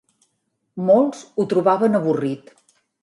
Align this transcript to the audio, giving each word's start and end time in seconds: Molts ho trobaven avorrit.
Molts 0.87 1.21
ho 1.35 1.45
trobaven 1.53 1.99
avorrit. 2.03 2.51